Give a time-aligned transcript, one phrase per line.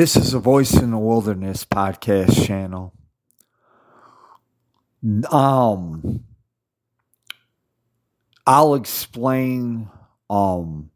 [0.00, 2.94] This is a Voice in the Wilderness podcast channel.
[5.30, 6.24] Um,
[8.46, 9.90] I'll explain
[10.30, 10.88] um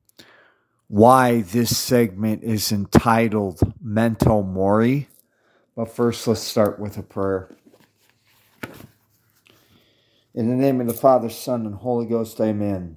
[0.88, 5.08] why this segment is entitled Memento Mori.
[5.76, 7.54] But first, let's start with a prayer.
[10.34, 12.96] In the name of the Father, Son, and Holy Ghost, amen.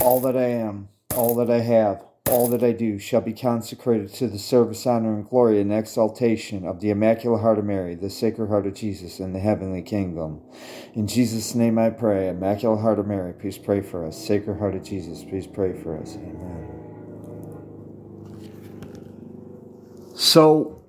[0.00, 4.12] All that I am, all that I have, all that I do shall be consecrated
[4.14, 8.08] to the service, honor, and glory and exaltation of the Immaculate Heart of Mary, the
[8.08, 10.40] Sacred Heart of Jesus, and the Heavenly Kingdom.
[10.94, 12.30] In Jesus' name I pray.
[12.30, 14.16] Immaculate Heart of Mary, please pray for us.
[14.16, 16.16] Sacred Heart of Jesus, please pray for us.
[16.16, 16.68] Amen.
[20.14, 20.82] So,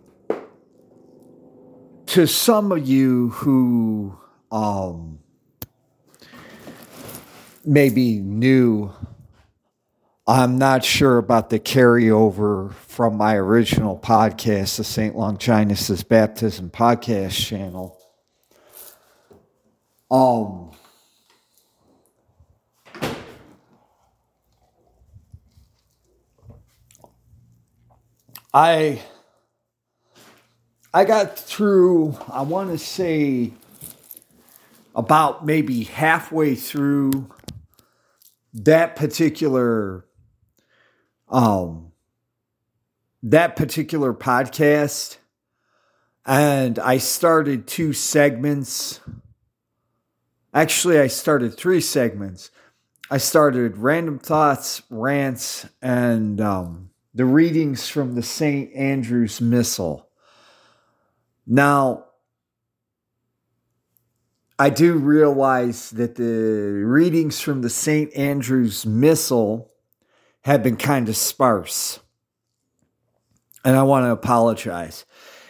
[2.06, 4.18] to some of you who
[4.50, 5.20] um,
[7.66, 8.94] maybe new
[10.26, 15.18] I'm not sure about the carryover from my original podcast, the St.
[15.18, 18.00] Longinus' Baptism podcast channel.
[20.10, 20.72] Um,
[28.54, 29.02] I
[30.94, 33.52] I got through, I want to say
[34.96, 37.30] about maybe halfway through
[38.54, 40.06] that particular
[41.34, 41.92] um,
[43.24, 45.18] that particular podcast,
[46.26, 49.02] and I started two segments.
[50.54, 52.52] Actually, I started three segments.
[53.10, 58.72] I started random thoughts, rants, and um, the readings from the St.
[58.74, 60.08] Andrew's Missal.
[61.48, 62.06] Now,
[64.60, 66.24] I do realize that the
[66.86, 68.14] readings from the St.
[68.14, 69.73] Andrew's Missal
[70.44, 72.00] have been kind of sparse.
[73.66, 75.06] And I want to apologize.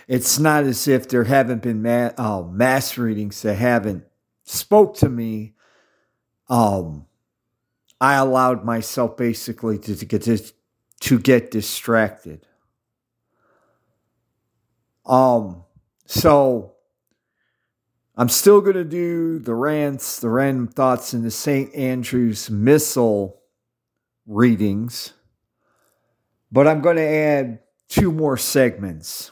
[0.07, 4.03] It's not as if there haven't been ma- uh, mass readings that haven't
[4.43, 5.53] spoke to me.
[6.49, 7.07] Um,
[7.99, 10.39] I allowed myself basically to, to get to,
[11.01, 12.45] to get distracted.
[15.05, 15.63] Um,
[16.05, 16.75] so
[18.15, 21.73] I'm still going to do the rants, the random thoughts in the St.
[21.73, 23.42] Andrew's Missal
[24.25, 25.13] readings,
[26.51, 27.59] but I'm going to add
[27.89, 29.31] two more segments.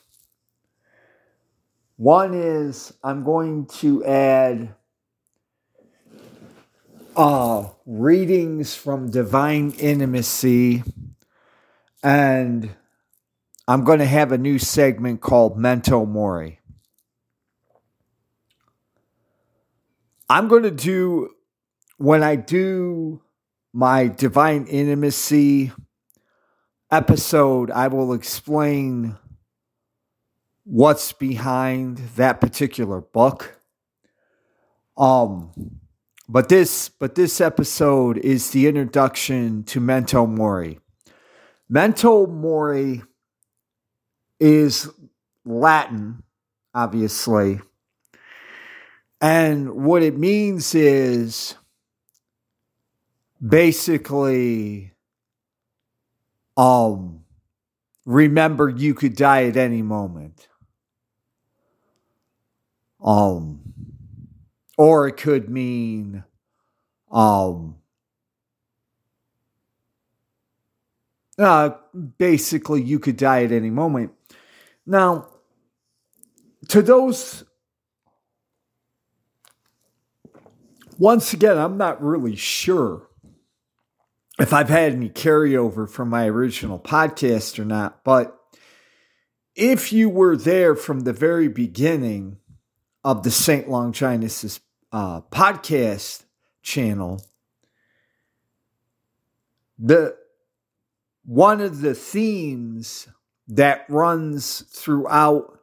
[1.98, 4.76] One is I'm going to add
[7.16, 10.84] uh, readings from Divine Intimacy,
[12.04, 12.72] and
[13.68, 16.60] I'm going to have a new segment called Memento Mori.
[20.30, 21.32] I'm going to do,
[21.98, 23.22] when I do
[23.74, 25.72] my divine intimacy
[26.92, 29.18] episode, I will explain
[30.64, 33.60] what's behind that particular book.
[34.98, 35.52] Um,
[36.28, 40.80] but this but this episode is the introduction to Memento Mori.
[41.70, 43.02] Memento Mori
[44.40, 44.90] is
[45.46, 46.24] Latin,
[46.74, 47.62] obviously.
[49.22, 51.56] And what it means is
[53.46, 54.94] basically
[56.58, 57.24] um
[58.06, 60.48] remember you could die at any moment.
[63.04, 63.62] Um
[64.78, 66.24] or it could mean
[67.12, 67.78] um
[71.40, 71.72] uh
[72.18, 74.12] basically you could die at any moment.
[74.86, 75.28] Now
[76.68, 77.44] to those
[80.98, 83.08] once again i'm not really sure
[84.52, 88.38] if I've had any carryover from my original podcast or not, but
[89.56, 92.36] if you were there from the very beginning
[93.02, 93.70] of the St.
[93.70, 94.60] Longinus
[94.92, 96.26] uh, podcast
[96.62, 97.22] channel,
[99.80, 100.18] the
[101.24, 103.08] one of the themes
[103.48, 105.61] that runs throughout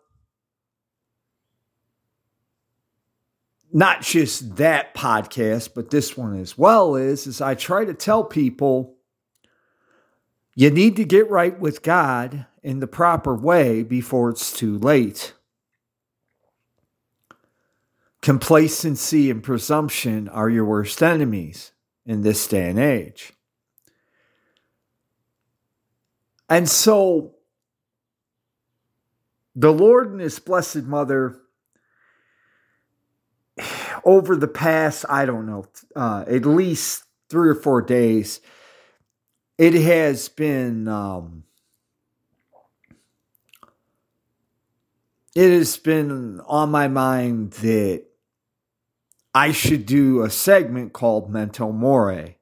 [3.79, 8.25] not just that podcast, but this one as well is, is I try to tell
[8.25, 8.97] people
[10.57, 15.33] you need to get right with God in the proper way before it's too late.
[18.21, 21.71] Complacency and presumption are your worst enemies
[22.05, 23.33] in this day and age.
[26.51, 27.37] And so,
[29.55, 31.41] the Lord and His Blessed Mother
[34.05, 38.41] over the past, I don't know, uh, at least three or four days,
[39.59, 41.45] it has been um,
[45.35, 48.05] it has been on my mind that
[49.35, 52.39] I should do a segment called Memento Mori.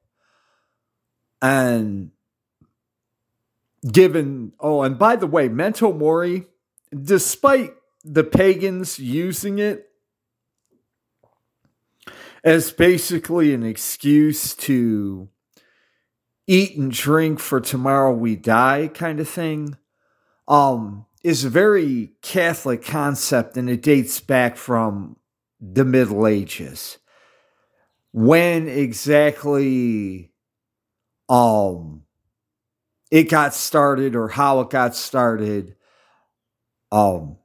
[1.41, 2.11] And
[3.91, 6.47] given, oh, and by the way, Memento Mori,
[6.91, 9.86] despite the pagans using it
[12.43, 15.29] as basically an excuse to
[16.47, 19.77] eat and drink for tomorrow we die kind of thing,
[20.47, 25.17] um, is a very Catholic concept and it dates back from
[25.59, 26.99] the Middle Ages.
[28.13, 30.31] When exactly
[31.29, 32.03] um
[33.11, 35.75] it got started or how it got started,
[36.91, 37.37] um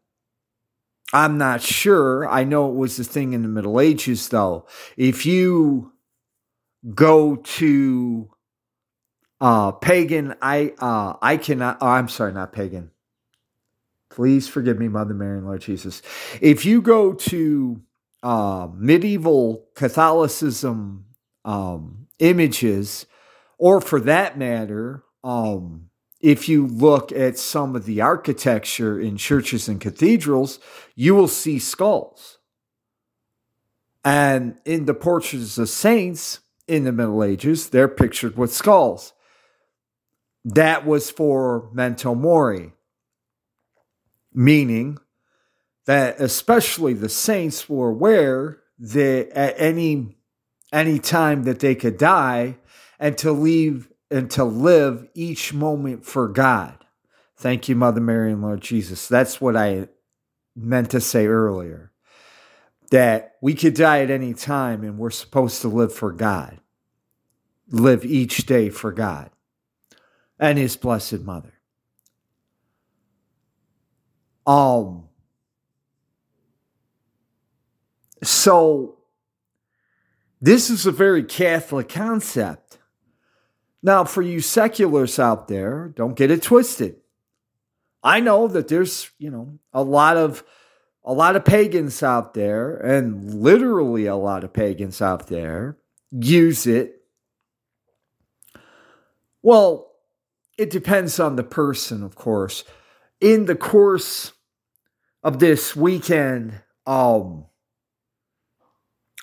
[1.13, 2.29] I'm not sure.
[2.29, 4.67] I know it was a thing in the Middle Ages though.
[4.97, 5.93] If you
[6.95, 8.31] go to
[9.41, 12.91] uh pagan I uh I cannot oh, I'm sorry, not pagan.
[14.11, 16.03] Please forgive me, Mother Mary and Lord Jesus.
[16.41, 17.81] If you go to
[18.23, 21.07] uh, medieval Catholicism
[21.47, 23.07] um, images,
[23.57, 25.89] or for that matter, um,
[26.23, 30.59] if you look at some of the architecture in churches and cathedrals,
[30.95, 32.39] you will see skulls.
[34.05, 39.13] And in the portraits of saints in the Middle Ages, they're pictured with skulls.
[40.45, 42.73] That was for memento mori
[44.35, 44.99] meaning
[45.87, 50.17] that especially the saints were aware that at any
[50.73, 52.57] any time that they could die
[52.99, 56.77] and to leave and to live each moment for God.
[57.37, 59.09] Thank you, Mother Mary and Lord Jesus.
[59.09, 59.89] That's what I
[60.55, 61.91] meant to say earlier.
[62.91, 66.61] That we could die at any time and we're supposed to live for God.
[67.71, 69.31] Live each day for God
[70.39, 71.55] and His Blessed Mother.
[74.47, 75.09] Um,
[78.23, 78.99] so
[80.41, 82.62] this is a very Catholic concept.
[83.83, 86.97] Now, for you seculars out there, don't get it twisted.
[88.03, 90.45] I know that there's, you know, a lot of
[91.05, 95.77] a lot of pagans out there and literally a lot of pagans out there
[96.13, 97.03] use it.
[99.43, 99.91] Well,
[100.57, 102.63] it depends on the person, of course
[103.23, 104.33] in the course
[105.23, 107.47] of this weekend, um,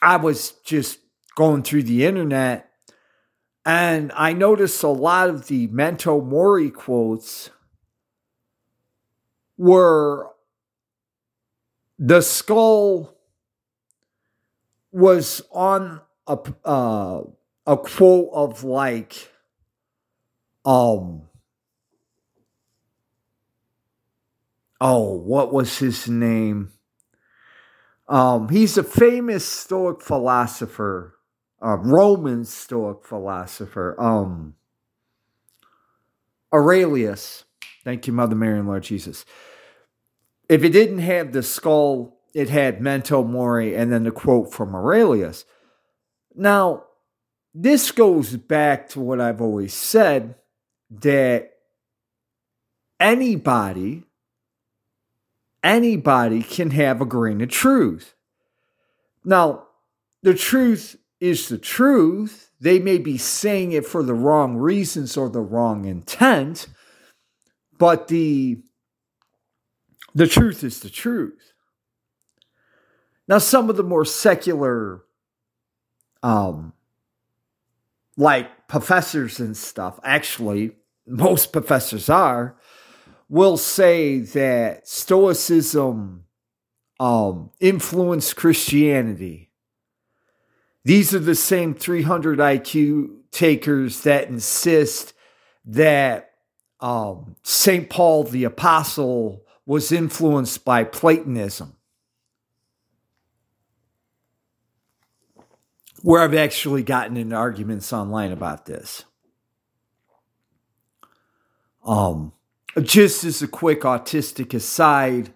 [0.02, 1.00] I was just
[1.36, 2.69] going through the internet
[3.70, 7.52] and I noticed a lot of the Memento Mori quotes
[9.60, 10.32] were
[12.00, 13.16] the skull
[14.92, 17.22] was on a uh,
[17.68, 19.32] a quote of like
[20.66, 21.28] um
[24.82, 26.72] oh, what was his name?
[28.08, 31.19] Um, he's a famous Stoic philosopher,
[31.62, 33.96] a Roman Stoic philosopher.
[34.00, 34.56] Um,
[36.54, 37.46] Aurelius.
[37.84, 39.26] Thank you, Mother Mary and Lord Jesus.
[40.48, 44.76] If it didn't have the skull, it had Memento Mori and then the quote from
[44.76, 45.46] Aurelius.
[46.36, 46.86] Now,
[47.54, 50.36] this goes back to what I've always said
[50.92, 51.54] that
[53.00, 54.04] anybody
[55.64, 58.16] anybody can have a grain of truth.
[59.24, 59.68] Now,
[60.22, 62.52] the truth is the truth.
[62.60, 66.68] They may be saying it for the wrong reasons or the wrong intent,
[67.78, 68.62] but the
[70.16, 71.54] the truth is the truth.
[73.28, 75.04] Now, some of the more secular,
[76.24, 76.74] um,
[78.18, 80.72] like professors and stuff, actually,
[81.06, 82.58] most professors are,
[83.30, 86.26] will say that Stoicism
[87.00, 89.49] um, influenced Christianity.
[90.84, 95.14] These are the same 300 IQ takers that insist
[95.66, 96.32] that
[96.80, 97.90] um, St.
[97.90, 101.76] Paul the Apostle was influenced by Platonism.
[106.02, 109.04] Where I've actually gotten into arguments online about this.
[111.86, 112.32] Um,
[112.82, 115.34] just as a quick autistic aside,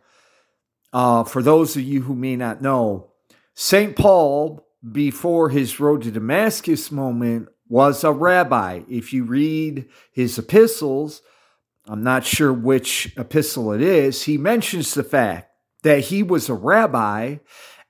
[0.94, 3.12] uh, for those of you who may not know,
[3.56, 3.96] St.
[3.96, 8.82] Paul, before his road to Damascus moment, was a rabbi.
[8.90, 11.22] If you read his epistles,
[11.88, 15.50] I'm not sure which epistle it is, he mentions the fact
[15.84, 17.38] that he was a rabbi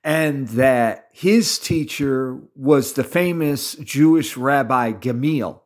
[0.02, 5.62] and that his teacher was the famous Jewish rabbi Gamaliel.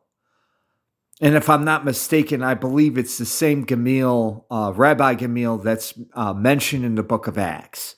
[1.21, 5.93] and if I'm not mistaken, I believe it's the same Gamil, uh, Rabbi Gamil, that's
[6.13, 7.95] uh, mentioned in the book of Acts.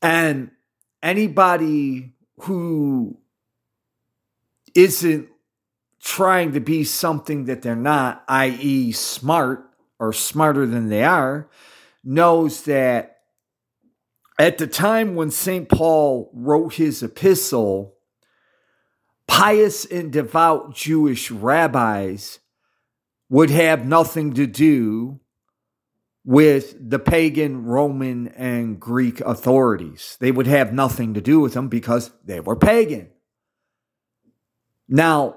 [0.00, 0.52] And
[1.02, 3.18] anybody who
[4.74, 5.28] isn't
[6.00, 9.64] trying to be something that they're not, i.e., smart
[9.98, 11.48] or smarter than they are,
[12.04, 13.18] knows that
[14.38, 15.68] at the time when St.
[15.68, 17.96] Paul wrote his epistle,
[19.26, 22.38] pious and devout Jewish rabbis
[23.28, 25.20] would have nothing to do
[26.28, 30.18] with the pagan Roman and Greek authorities.
[30.20, 33.08] They would have nothing to do with them because they were pagan.
[34.86, 35.36] Now,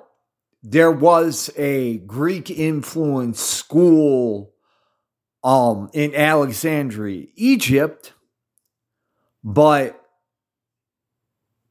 [0.61, 4.51] there was a Greek influenced school
[5.45, 8.11] um, in Alexandria, Egypt,
[9.45, 9.97] but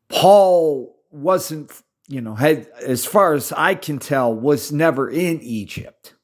[0.09, 1.71] Paul wasn't
[2.09, 6.15] you know, had, as far as I can tell, was never in Egypt.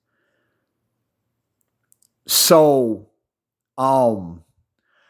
[2.27, 3.11] So,
[3.79, 4.43] um,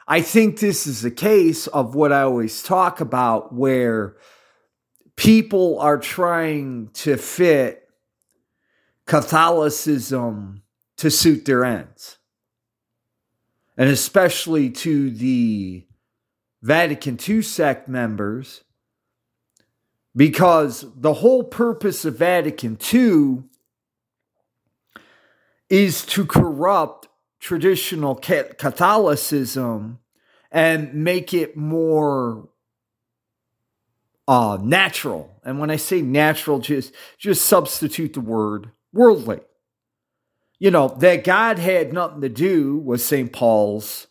[0.09, 4.17] I think this is a case of what I always talk about where
[5.17, 7.89] people are trying to fit
[9.07, 10.63] Catholicism
[10.99, 12.19] to suit their ends.
[13.77, 15.87] And especially to the
[16.63, 18.65] Vatican II sect members
[20.15, 23.43] because the whole purpose of Vatican II
[25.69, 27.06] is to corrupt
[27.41, 29.99] traditional Catholicism
[30.51, 32.49] and make it more
[34.29, 35.41] uh, natural.
[35.45, 39.41] And when I say natural, just just substitute the word worldly.
[40.59, 43.33] You know that God had nothing to do with St.
[43.33, 44.07] Paul's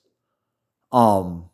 [0.92, 1.50] um,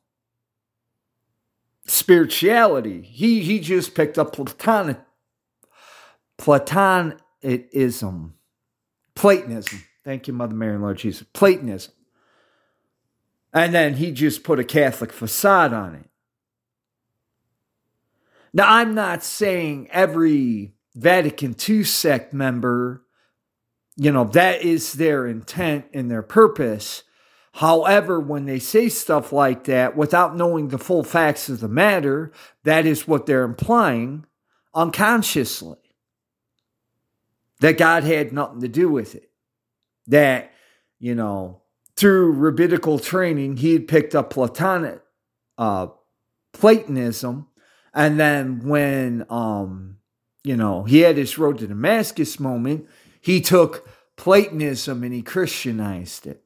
[1.87, 3.01] spirituality.
[3.01, 4.99] He he just picked up Platonic
[6.37, 8.33] Platonism.
[9.15, 9.83] Platonism.
[10.03, 11.25] Thank you, Mother Mary and Lord Jesus.
[11.33, 11.93] Platonism.
[13.53, 16.09] And then he just put a Catholic facade on it.
[18.53, 23.05] Now, I'm not saying every Vatican II sect member,
[23.95, 27.03] you know, that is their intent and their purpose.
[27.53, 32.31] However, when they say stuff like that without knowing the full facts of the matter,
[32.63, 34.25] that is what they're implying
[34.73, 35.77] unconsciously.
[37.59, 39.30] That God had nothing to do with it.
[40.07, 40.51] That,
[40.99, 41.61] you know,
[41.95, 45.01] through rabbinical training, he had picked up Platonic,
[45.57, 45.87] uh,
[46.53, 47.47] Platonism.
[47.93, 49.97] And then when, um,
[50.43, 52.87] you know, he had his road to Damascus moment,
[53.19, 53.87] he took
[54.17, 56.43] Platonism and he Christianized it.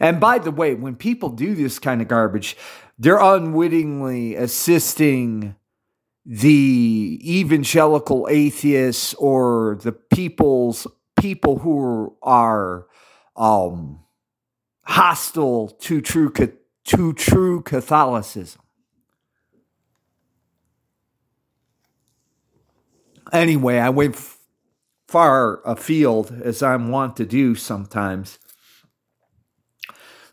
[0.00, 2.56] And by the way, when people do this kind of garbage,
[2.98, 5.54] they're unwittingly assisting
[6.24, 10.86] the evangelical atheists or the people's
[11.22, 12.88] people who are
[13.36, 14.00] um,
[14.82, 16.32] hostile to true
[16.84, 18.60] to true Catholicism.
[23.32, 24.16] Anyway, I went
[25.06, 28.40] far afield as I'm wont to do sometimes.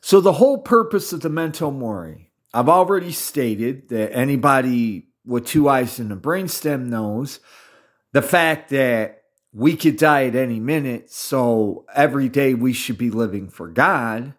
[0.01, 5.69] So, the whole purpose of the memento mori, I've already stated that anybody with two
[5.69, 7.41] eyes and a brainstem knows
[8.11, 9.18] the fact that
[9.51, 11.11] we could die at any minute.
[11.11, 14.33] So, every day we should be living for God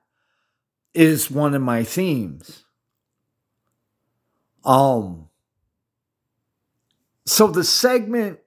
[0.94, 2.64] is one of my themes.
[4.64, 5.28] Um,
[7.24, 8.40] so the segment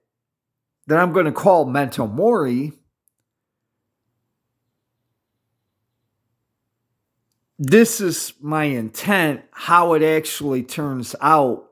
[0.88, 2.74] that I'm going to call Memento Mori
[7.60, 9.42] this is my intent.
[9.52, 11.70] How it actually turns out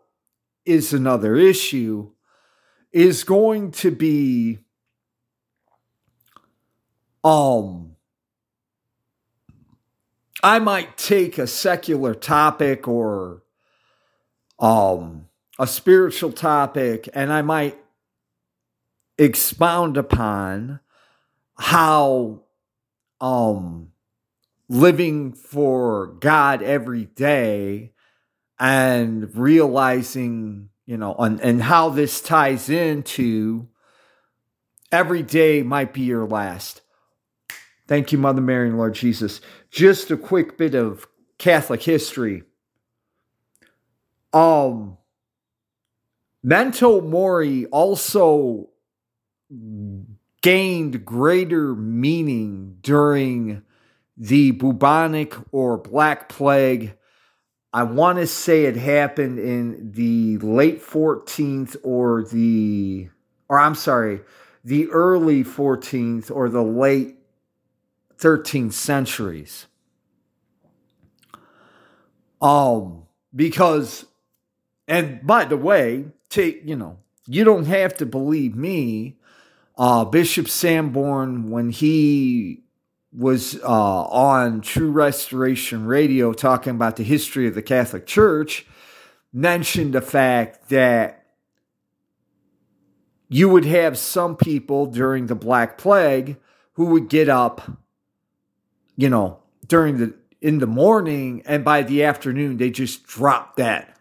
[0.65, 2.12] is another issue,
[2.93, 4.60] is going to be
[7.23, 7.95] um
[10.43, 13.43] I might take a secular topic or
[14.60, 15.27] um
[15.60, 17.77] a spiritual topic and I might
[19.17, 20.79] expound upon
[21.57, 22.41] how
[23.19, 23.91] um
[24.71, 27.91] living for God every day
[28.57, 33.67] and realizing, you know, and, and how this ties into
[34.91, 36.81] every day might be your last.
[37.91, 39.41] Thank you, Mother Mary and Lord Jesus.
[39.69, 42.43] Just a quick bit of Catholic history.
[44.32, 44.97] Um,
[46.41, 48.69] Memento Mori also
[50.41, 53.62] gained greater meaning during
[54.15, 56.95] the bubonic or black plague.
[57.73, 63.10] I want to say it happened in the late 14th or the
[63.49, 64.21] or I'm sorry,
[64.63, 67.17] the early 14th or the late
[68.21, 69.67] 13th centuries.
[72.41, 73.03] Um,
[73.36, 74.05] because,
[74.88, 79.17] and by the way, take, you know, you don't have to believe me.
[79.77, 82.63] Uh, Bishop Sanborn, when he
[83.13, 88.65] was uh, on True Restoration Radio talking about the history of the Catholic Church,
[89.34, 91.25] mentioned the fact that
[93.29, 96.38] you would have some people during the Black Plague
[96.73, 97.62] who would get up,
[98.95, 103.97] you know, during the in the morning and by the afternoon they just drop that.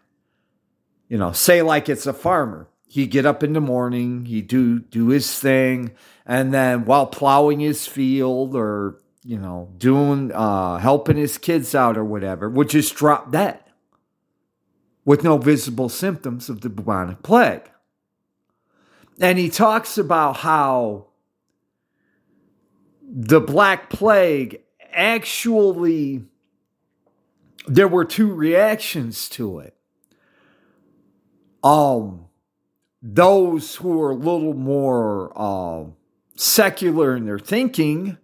[1.07, 2.67] You know, say like it's a farmer.
[2.87, 5.91] He get up in the morning, he do do his thing,
[6.25, 11.97] and then while plowing his field or you know doing uh helping his kids out
[11.97, 13.67] or whatever, would just drop that
[15.05, 17.69] with no visible symptoms of the bubonic plague.
[19.19, 21.07] And he talks about how
[23.11, 24.61] the Black Plague
[24.93, 26.23] actually,
[27.67, 29.75] there were two reactions to it.
[31.63, 32.25] Um,
[33.01, 35.85] those who are a little more uh,
[36.35, 38.17] secular in their thinking,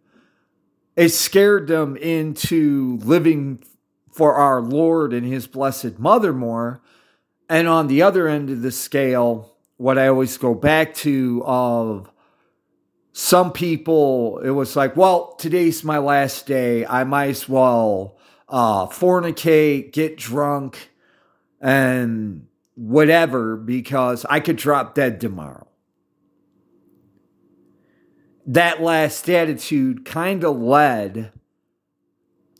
[0.95, 3.63] it scared them into living
[4.11, 6.81] for our Lord and His Blessed Mother more.
[7.49, 12.11] And on the other end of the scale, what I always go back to of
[13.19, 16.85] some people, it was like, well, today's my last day.
[16.85, 18.15] I might as well
[18.47, 20.91] uh, fornicate, get drunk,
[21.59, 25.65] and whatever because I could drop dead tomorrow.
[28.45, 31.31] That last attitude kind of led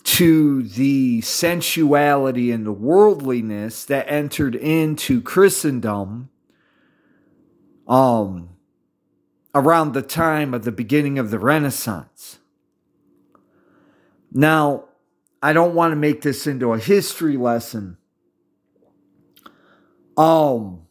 [0.06, 6.30] to the sensuality and the worldliness that entered into Christendom
[7.88, 8.57] um,
[9.58, 12.38] around the time of the beginning of the Renaissance.
[14.32, 14.86] Now,
[15.42, 17.98] I don't want to make this into a history lesson.
[20.16, 20.84] Um,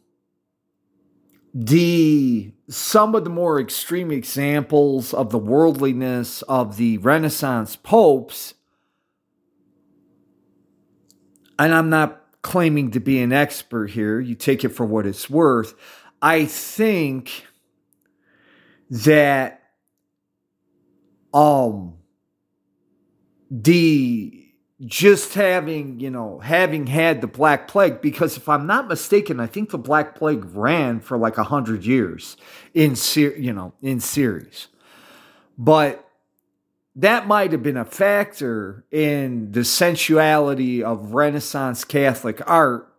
[1.53, 8.53] the some of the more extreme examples of the worldliness of the Renaissance popes
[11.57, 15.29] and I'm not claiming to be an expert here, you take it for what it's
[15.29, 15.73] worth.
[16.21, 17.46] I think
[18.89, 19.63] that
[21.33, 21.95] um
[23.49, 24.33] the
[24.85, 29.47] just having you know having had the black plague because if i'm not mistaken i
[29.47, 32.37] think the black plague ran for like a hundred years
[32.73, 34.67] in ser- you know in series
[35.57, 36.07] but
[36.97, 42.91] that might have been a factor in the sensuality of Renaissance Catholic art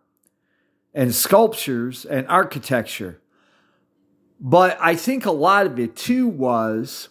[0.93, 3.21] and sculptures and architecture.
[4.39, 7.09] But I think a lot of it too was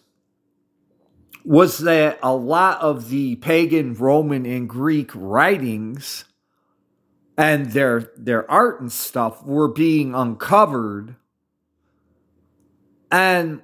[1.45, 6.25] was that a lot of the pagan Roman and Greek writings
[7.37, 11.17] and their their art and stuff were being uncovered.
[13.11, 13.63] And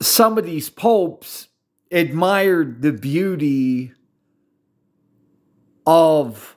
[0.00, 1.48] some of these popes
[1.90, 3.92] admired the beauty
[5.86, 6.56] of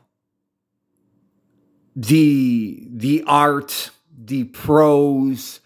[1.96, 3.92] the the art,
[4.26, 5.60] the prose,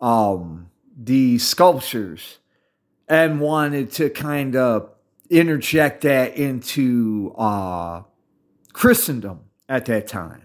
[0.00, 2.38] um, the sculptures,
[3.08, 4.90] and wanted to kind of
[5.30, 8.02] interject that into uh,
[8.72, 10.42] Christendom at that time.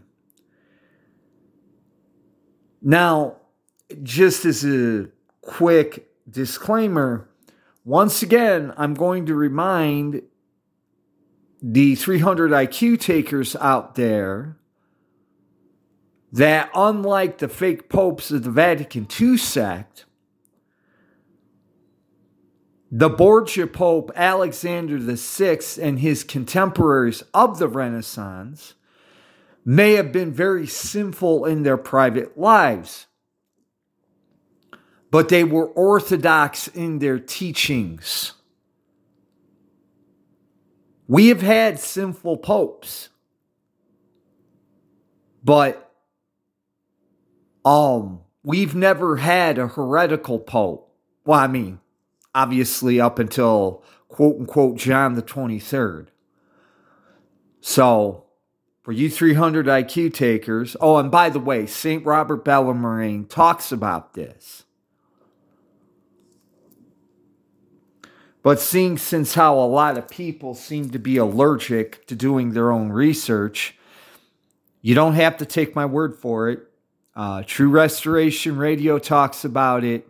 [2.82, 3.38] Now,
[4.02, 5.10] just as a
[5.42, 7.28] quick disclaimer
[7.84, 10.22] once again, I'm going to remind
[11.62, 14.58] the 300 IQ takers out there
[16.32, 20.06] that unlike the fake popes of the Vatican II sect,
[22.92, 28.74] the Borgia Pope Alexander VI and his contemporaries of the Renaissance
[29.64, 33.08] may have been very sinful in their private lives
[35.12, 38.34] but they were orthodox in their teachings.
[41.08, 43.10] We have had sinful popes,
[45.44, 45.91] but
[47.66, 50.94] um, we've never had a heretical pope.
[51.26, 51.80] Well, I mean,
[52.34, 56.08] obviously up until quote unquote John the 23rd.
[57.60, 58.26] So,
[58.82, 62.04] for you 300 IQ takers, oh, and by the way, St.
[62.04, 64.64] Robert Bellarmine talks about this.
[68.44, 72.72] But seeing since how a lot of people seem to be allergic to doing their
[72.72, 73.78] own research,
[74.82, 76.71] you don't have to take my word for it.
[77.16, 80.08] Uh, True Restoration Radio talks about it.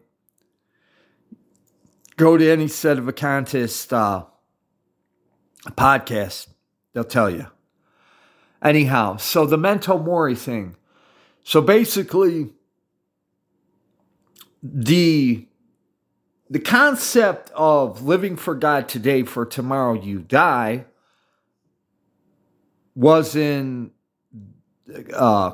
[2.15, 4.27] Go to any sedevacantist, a
[5.71, 6.47] podcast,
[6.93, 7.47] they'll tell you.
[8.61, 10.75] Anyhow, so the memento mori thing.
[11.43, 12.53] So basically,
[14.61, 15.47] the
[16.49, 20.85] the concept of living for God today for tomorrow you die
[22.93, 23.91] was in
[25.13, 25.53] uh,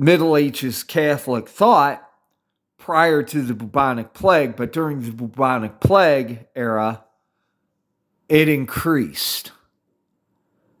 [0.00, 2.08] Middle Ages Catholic thought
[2.78, 7.04] prior to the bubonic plague, but during the bubonic plague era,
[8.28, 9.50] it increased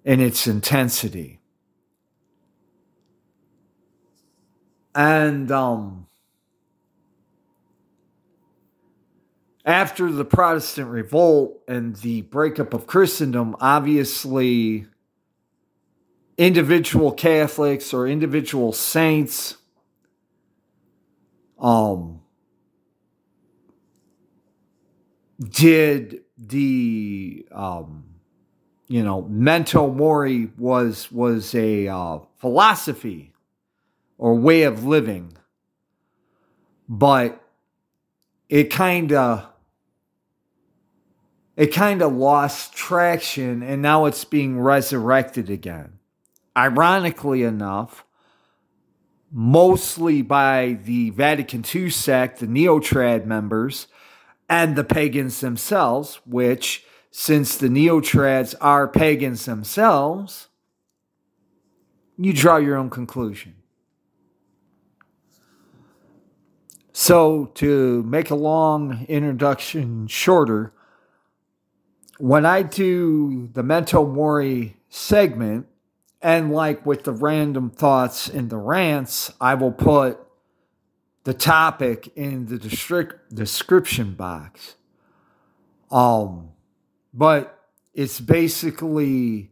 [0.04, 1.40] in its intensity.
[4.94, 6.06] And um,
[9.64, 14.86] after the Protestant revolt and the breakup of Christendom, obviously
[16.38, 19.56] individual Catholics or individual saints
[21.58, 22.20] um
[25.40, 28.04] did the um
[28.86, 33.32] you know memento mori was was a uh, philosophy
[34.16, 35.36] or way of living.
[36.88, 37.42] But
[38.48, 39.46] it kind of
[41.56, 45.97] it kind of lost traction and now it's being resurrected again
[46.58, 48.04] ironically enough,
[49.30, 53.86] mostly by the Vatican II sect, the Neotrad members,
[54.48, 60.48] and the pagans themselves, which, since the Neotrads are pagans themselves,
[62.16, 63.54] you draw your own conclusion.
[66.92, 70.72] So, to make a long introduction shorter,
[72.18, 75.68] when I do the Memento Mori segment,
[76.20, 80.18] and like with the random thoughts in the rants, I will put
[81.24, 84.76] the topic in the description box.
[85.90, 86.50] Um,
[87.14, 87.58] but
[87.94, 89.50] it's basically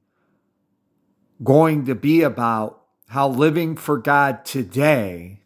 [1.42, 5.42] going to be about how living for God today,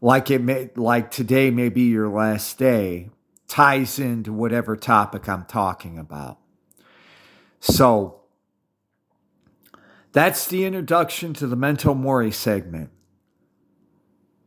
[0.00, 3.10] like it may, like today may be your last day,
[3.46, 6.38] ties into whatever topic I'm talking about.
[7.60, 8.23] So
[10.14, 12.90] that's the introduction to the Memento Mori segment.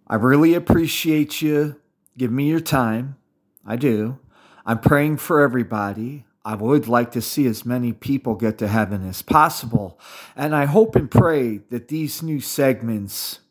[0.07, 1.75] I really appreciate you
[2.17, 3.17] giving me your time.
[3.65, 4.17] I do.
[4.65, 6.25] I'm praying for everybody.
[6.45, 9.99] I would like to see as many people get to heaven as possible.
[10.37, 13.41] And I hope and pray that these new segments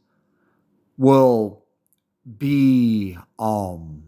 [0.97, 1.67] will
[2.39, 4.05] be um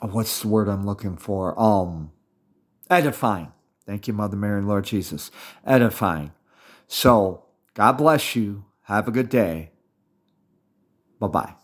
[0.00, 1.58] what's the word I'm looking for?
[1.60, 2.12] Um
[2.88, 3.52] edifying.
[3.86, 5.30] Thank you, Mother Mary and Lord Jesus.
[5.64, 6.32] Edifying.
[6.88, 7.44] So,
[7.74, 8.64] God bless you.
[8.84, 9.70] Have a good day.
[11.20, 11.54] Bye bye.